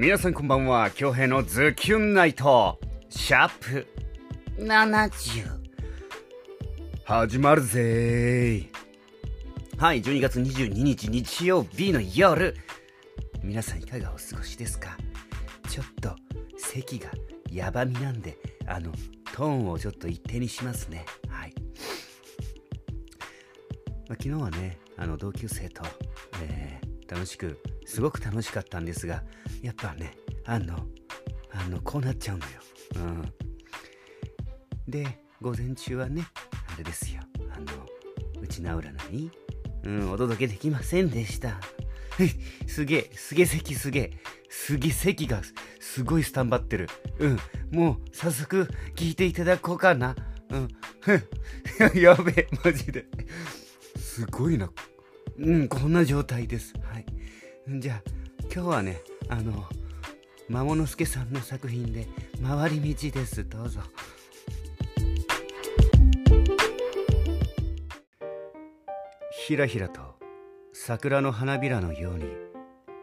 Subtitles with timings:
[0.00, 2.78] 皆さんこんばんは京平のズキュンナイト。
[3.08, 3.84] シャープ
[4.56, 5.42] 70
[7.02, 9.76] 始まるぜー。
[9.76, 12.54] はい12月22日日曜日の夜。
[13.42, 14.96] 皆さんいかがお過ごしですか？
[15.68, 16.14] ちょっと
[16.56, 17.10] 席が
[17.50, 18.38] ヤバみなんで
[18.68, 18.92] あの
[19.34, 21.06] トーンをちょっと一定にしますね。
[21.28, 21.54] はい、
[24.08, 25.82] まあ、昨日はねあの同級生と、
[26.44, 29.22] えー楽しくすごく楽しかったんですが
[29.62, 30.76] やっぱねあの
[31.50, 32.52] あのこうなっちゃうのよ、
[32.96, 33.32] うん、
[34.86, 36.26] で午前中はね
[36.74, 37.22] あれですよ。
[37.50, 37.66] あの
[38.40, 39.30] うちな占い、
[39.84, 41.60] うん、お届けできませんでした。
[42.66, 44.10] すげえすげえ席すげえ
[44.50, 45.42] すげえ席が
[45.80, 46.88] すごいスタンバってる。
[47.18, 47.38] うん。
[47.70, 50.16] もう早速聞いていただこうかな。
[50.50, 50.68] うん。
[52.00, 53.06] やべえマジで。
[53.96, 54.70] すごいな。
[55.38, 56.74] うんこんな状態です。
[57.70, 58.02] じゃあ
[58.50, 59.66] 今日はねあの
[60.48, 62.08] 魔物助さんの作品で
[62.42, 63.46] 「回り道」です。
[63.46, 63.80] どうぞ。
[69.46, 70.00] ひらひらと
[70.72, 72.24] 桜の花びらのように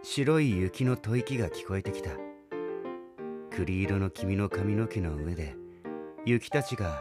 [0.02, 2.10] 白い雪の吐息が聞こえてきた。
[3.52, 5.56] 栗色の君の髪の毛の上で
[6.26, 7.00] 雪たちが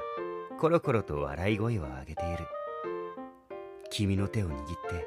[0.60, 2.46] コロコロと笑い声を上げている。
[3.90, 5.06] 君の手を握って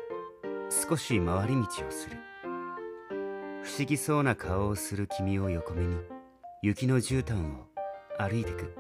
[0.90, 2.18] 少し回り道をする。
[3.68, 5.98] 不思議そうな顔をする君を横目に
[6.64, 7.68] 雪の絨毯を
[8.18, 8.74] 歩いてく。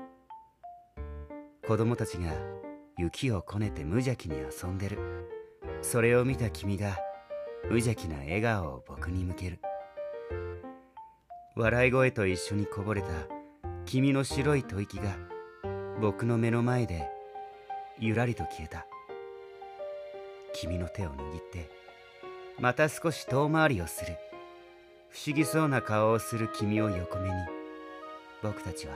[1.67, 2.31] 子供たちが
[2.97, 4.97] 雪をこねて無邪気に遊んでる。
[5.81, 6.97] それを見た君が
[7.65, 9.59] 無邪気な笑顔を僕に向ける。
[11.57, 13.07] 笑い声と一緒にこぼれた
[13.85, 15.17] 君の白い吐息が
[15.99, 17.09] 僕の目の前で
[17.99, 18.87] ゆらりと消えた。
[20.53, 21.69] 君の手を握って
[22.57, 24.17] また少し遠回りをする。
[25.09, 27.35] 不思議そうな顔をする君を横目に
[28.43, 28.93] 僕たちは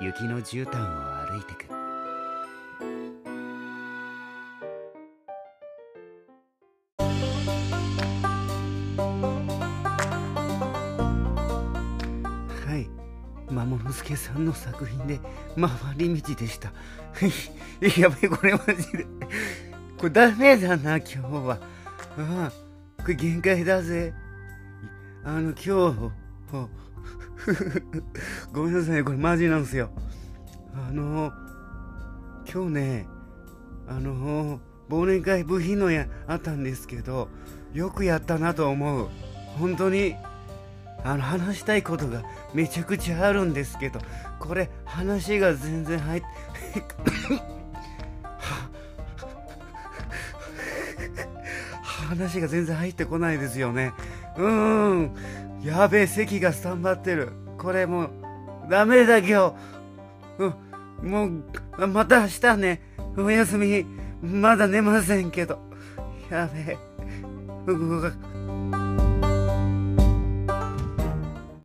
[0.00, 1.72] 雪の絨毯を歩いてく。
[12.66, 12.88] はい。
[13.52, 15.20] 魔物助さんの作品で
[15.54, 16.72] 回り道でした。
[18.00, 19.06] やべえこれマジで。
[19.98, 21.58] これダメだな今日は。
[22.18, 22.52] ああ
[23.02, 24.12] これ限界だぜ。
[25.24, 25.62] あの今日
[28.52, 29.90] ごめんなさいこれマジなんですよ。
[30.74, 31.32] あの
[32.52, 33.06] 今日ね
[33.86, 37.28] あの忘年会部品のやあったんですけど
[37.72, 39.08] よくやったなと思う。
[39.58, 40.16] 本当に
[41.04, 42.22] あの話したいことが
[42.54, 44.00] めちゃくちゃあるんですけど
[44.38, 46.26] これ話が全然入って
[52.12, 53.92] 話が全然入ってこないですよね。
[54.36, 55.14] うーん。
[55.62, 57.32] やべえ席がスタンバってる。
[57.58, 58.10] これもう
[58.68, 59.54] ダメだ今日
[60.38, 61.10] うん。
[61.10, 61.26] も
[61.78, 62.82] うまた明日ね。
[63.16, 63.86] お休み。
[64.22, 65.58] まだ寝ませんけど。
[66.30, 66.78] やべえ。
[67.66, 68.12] 動か